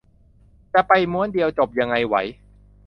[0.73, 2.15] จะไปม้วนเดียวจบยังไงไหว